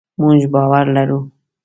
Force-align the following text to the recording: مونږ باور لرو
مونږ 0.21 0.39
باور 0.53 0.85
لرو 0.95 1.19